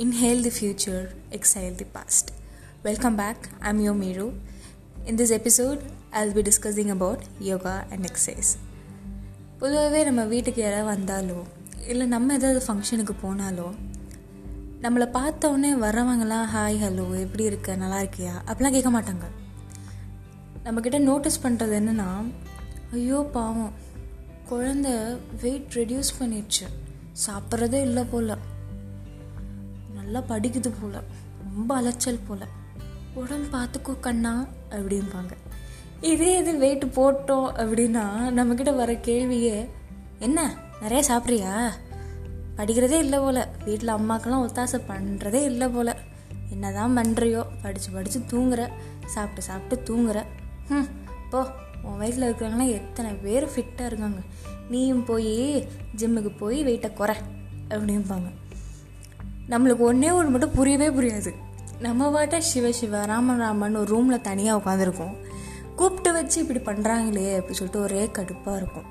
[0.00, 1.00] Inhale the future,
[1.32, 2.32] exhale the past.
[2.84, 3.48] Welcome back.
[3.60, 4.26] I'm your Miru.
[5.06, 5.80] In this episode,
[6.12, 8.50] I'll be discussing about yoga and exercise.
[9.60, 11.38] பொதுவாகவே நம்ம வீட்டுக்கு யாராவது வந்தாலோ
[11.86, 13.68] இல்லை நம்ம ஏதாவது ஃபங்க்ஷனுக்கு போனாலோ
[14.82, 19.26] நம்மளை பார்த்தோன்னே வர்றவங்களாம் ஹாய் ஹலோ எப்படி இருக்க நல்லா இருக்கியா அப்படிலாம் கேட்க மாட்டாங்க
[20.64, 22.08] நம்மக்கிட்ட நோட்டீஸ் பண்ணுறது என்னென்னா
[22.92, 23.74] ஐயோ பாவம்
[24.50, 24.88] குழந்த
[25.44, 26.66] வெயிட் ரெடியூஸ் பண்ணிடுச்சு
[27.26, 28.32] சாப்பிட்றதே இல்லை போல்
[30.10, 31.02] நல்லா படிக்குது போல்.
[31.54, 32.46] ரொம்ப அலைச்சல் போல்.
[33.14, 35.34] உடம்பு பார்த்துக்கோ கண்ணா அப்படிம்பாங்க.
[36.00, 38.04] இதே இது வெயிட் போட்டோம் அப்படின்னா
[38.38, 39.68] நம்மக்கிட்ட வர கேள்வியே
[40.18, 41.52] என்ன நிறைய சாப்பிட்றியா?
[42.56, 43.46] படிக்கிறதே இல்லை போல்.
[43.64, 45.94] வீட்டில் அம்மாக்கெல்லாம் ஒத்தாசை பண்ணுறதே இல்லை போல்.
[46.50, 48.68] என்ன தான் பண்ணுறியோ படித்து படித்து தூங்குற.
[49.06, 50.26] சாப்பிட்டு சாப்பிட்டு தூங்குற.
[50.68, 50.90] ம்
[51.30, 51.46] போ.
[51.82, 54.20] உன் வயசில் இருக்கிறவங்களாம் எத்தனை பேர் ஃபிட்டாக இருக்காங்க.
[54.68, 57.16] நீயும் போய் ஜிம்முக்கு போய் வெயிட்டை குறை
[57.68, 58.28] அப்படிம்பாங்க.
[59.52, 61.30] நம்மளுக்கு ஒன்றே ஒன்று மட்டும் புரியவே புரியாது.
[61.86, 65.14] நம்ம பாட்டா சிவ சிவ ராமன் ராமன் ஒரு ரூமில் தனியாக உட்காந்துருக்கோம்
[65.78, 68.88] கூப்பிட்டு வச்சு இப்படி பண்ணுறாங்களே அப்படி சொல்லிட்டு ஒரே கடுப்பாக இருக்கும்.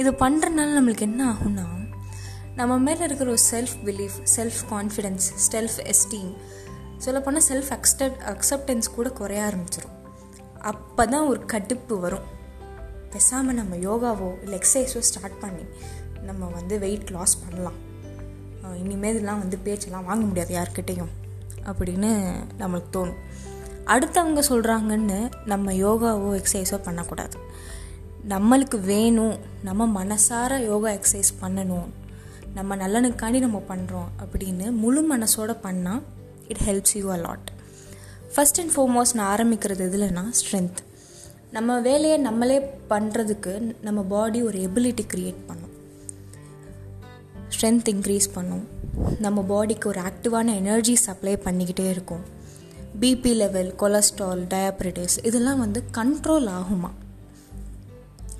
[0.00, 1.66] இது பண்ணுறதுனால நம்மளுக்கு என்ன ஆகும்னா
[2.58, 6.32] நம்ம மேலே இருக்கிற ஒரு self belief self confidence self esteem
[7.04, 9.96] சொல்லப்போனால் செல்ஃப் அக்செப்ட் அக்செப்டன்ஸ் கூட குறைய ஆரம்பிச்சிடும்
[10.70, 12.26] அப்போ தான் ஒரு கடுப்பு வரும்.
[13.12, 15.64] பெசாமல் நம்ம யோகாவோ இல்லை எக்ஸசைஸோ ஸ்டார்ட் பண்ணி
[16.28, 17.78] நம்ம வந்து வெயிட் லாஸ் பண்ணலாம்.
[18.82, 21.12] இனிமேல் இதெல்லாம் வந்து பேச்செல்லாம் வாங்க முடியாது யாருக்கிட்டேயும்
[21.70, 22.10] அப்படின்னு
[22.60, 23.20] நம்மளுக்கு தோணும்.
[23.86, 27.36] அடுத்தவங்க சொல்கிறாங்கன்னு நம்ம யோகாவோ எக்ஸசைஸோ பண்ணக்கூடாது.
[28.28, 31.88] நம்மளுக்கு வேணும் நம்ம மனசார யோகா எக்ஸசைஸ் பண்ணணும்
[32.54, 36.02] நம்ம நல்லனுக்காண்டி நம்ம பண்ணுறோம் அப்படின்னு முழு மனசோட பண்ணால்
[36.48, 37.48] it helps you a lot
[38.34, 40.80] first and foremost நான் ஆரம்பிக்கிறது எதுலனா ஸ்ட்ரென்த்
[41.50, 42.58] நம்ம வேலையை நம்மளே
[42.90, 45.61] பண்ணுறதுக்கு நம்ம பாடி ஒரு எபிலிட்டி க்ரியேட் பண்ணும்.
[47.62, 48.62] ஸ்ட்ரென்த் இன்க்ரீஸ் பண்ணும்.
[49.18, 52.22] நம்ம பாடிக்கு ஒரு ஆக்டிவான எனர்ஜி சப்ளை பண்ணிக்கிட்டே இருக்கும்.
[53.00, 56.90] பிபி லெவல் கொலஸ்ட்ரால் டயாபெட்டிஸ் இதெல்லாம் வந்து கண்ட்ரோல் ஆகுமா?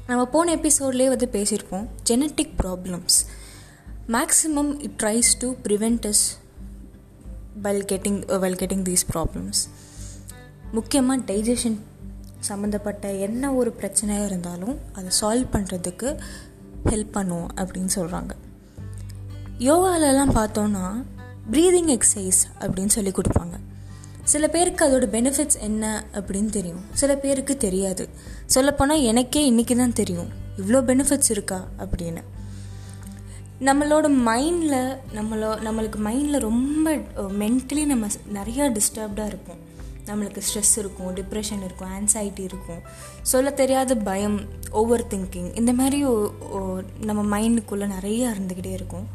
[0.06, 3.18] நம்ம போன எபிசோட்லேயே வந்து பேசியிருப்போம் genetic problems
[4.08, 6.24] maximum it tries to prevent is
[7.62, 9.62] well getting well getting these problems
[10.72, 11.78] முக்கியமாக டைஜஷன்
[12.38, 16.20] சம்மந்தப்பட்ட என்ன ஒரு பிரச்சனையாக இருந்தாலும் அதை சால்வ் பண்ணுறதுக்கு
[16.84, 18.34] ஹெல்ப் பண்ணும் அப்படின்னு சொல்கிறாங்க
[19.58, 20.86] யோகாலெல்லாம் பார்த்தோன்னா
[21.50, 23.56] ப்ரீதிங் எக்ஸசைஸ் அப்படின்னு சொல்லி கொடுப்பாங்க.
[24.24, 26.82] சில பேருக்கு அதோட பெனிஃபிட்ஸ் என்ன அப்படின்னு தெரியும்.
[26.92, 28.08] சில பேருக்கு தெரியாது.
[28.46, 30.28] சொல்லப்போனால் எனக்கே இன்றைக்கி தான் தெரியும்.
[30.56, 32.22] இவ்வளோ பெனிஃபிட்ஸ் இருக்கா அப்படின்னு.
[33.60, 36.94] நம்மளோட மைண்டில் நம்மளோ நம்மளுக்கு மைண்டில் ரொம்ப
[37.42, 38.06] மென்டலி நம்ம
[38.38, 39.60] நிறையா டிஸ்டர்ப்டாக இருப்போம்.
[40.06, 42.80] நம்மளுக்கு ஸ்ட்ரெஸ் இருக்கும் டிப்ரெஷன் இருக்கும் ஆன்சைட்டி இருக்கும்.
[43.22, 46.00] சொல்ல தெரியாத பயம் ஓவர் திங்கிங் இந்த மாதிரி
[47.08, 49.06] நம்ம மைண்டுக்குள்ளே நிறையா இருந்துக்கிட்டே இருக்கும்.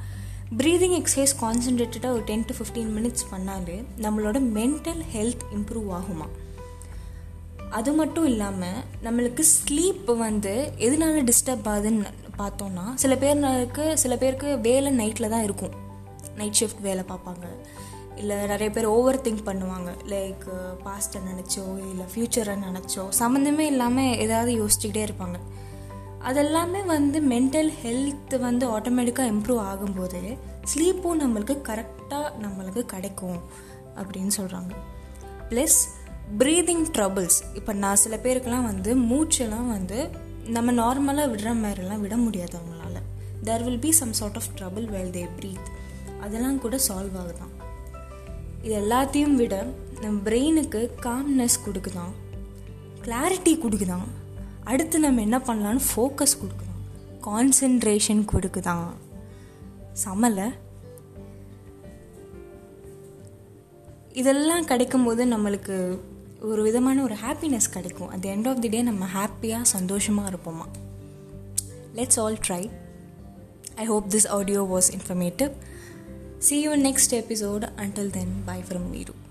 [0.55, 6.27] ப்ரீதிங் எக்ஸசைஸ் கான்சன்ட்ரேட்டடாக ஒரு டென் டு ஃபிஃப்டீன் மினிட்ஸ் பண்ணாலே நம்மளோட மென்டல் ஹெல்த் இம்ப்ரூவ் ஆகுமா?
[7.69, 12.05] அது மட்டும் இல்லாமல் நம்மளுக்கு ஸ்லீப் வந்து எதனால டிஸ்டர்ப் ஆகுதுன்னு
[12.37, 15.73] பார்த்தோன்னா சில பேருக்கு சில பேருக்கு வேலை நைட்டில் தான் இருக்கும்.
[16.35, 17.45] நைட் ஷிஃப்ட் வேலை பார்ப்பாங்க.
[18.15, 20.47] இல்லை நிறைய பேர் ஓவர் திங்க் பண்ணுவாங்க லைக்
[20.85, 25.39] பாஸ்ட்டை நினச்சோ இல்லை ஃப்யூச்சரை நினச்சோ சம்மந்தமே இல்லாமல் ஏதாவது யோசிச்சுக்கிட்டே இருப்பாங்க.
[26.21, 30.37] அதெல்லாமே வந்து மென்டல் ஹெல்த் வந்து ஆட்டோமேட்டிக்காக இம்ப்ரூவ் ஆகும்போது
[30.73, 33.39] ஸ்லீப்பும் நம்மளுக்கு கரெக்டாக நம்மளுக்கு கிடைக்கும்
[33.95, 34.69] அப்படின்னு சொல்கிறாங்க
[35.49, 35.85] ப்ளஸ்
[36.37, 40.09] ப்ரீதிங் ட்ரபிள்ஸ் இப்போ நான் சில பேருக்கெல்லாம் வந்து மூச்செல்லாம் வந்து
[40.47, 42.95] நம்ம நார்மலாக விடுற மாதிரிலாம் விட முடியாது அவங்களால.
[43.43, 45.67] There will be some sort of trouble well they breathe
[46.21, 47.53] அதெல்லாம் கூட சால்வ் ஆகுதான்.
[48.61, 49.65] இது எல்லாத்தையும் விட
[50.01, 52.13] நம்ம பிரெயினுக்கு காம்னஸ் கொடுக்குதான்.
[53.01, 54.26] கிளாரிட்டி கொடுக்குதான்.
[54.67, 56.89] அடுத்து நம்ம என்ன பண்ணலான்னு ஃபோக்கஸ் கொடுக்குறோம்
[57.21, 58.85] கான்சென்ட்ரேஷன் கொடுக்குதான்.
[59.93, 60.49] சமலை.
[64.13, 65.99] இதெல்லாம் கிடைக்கும்போது நம்மளுக்கு
[66.41, 68.09] ஒரு விதமான ஒரு ஹாப்பினஸ் கிடைக்கும்.
[68.09, 70.65] At end of the day நம்ம ஹாப்பியாக சந்தோஷமாக இருப்போமா?
[71.95, 72.69] Let's all try
[73.75, 75.51] I hope this audio was informative
[76.37, 78.09] see you next episode episode.
[78.09, 79.26] Then bye from from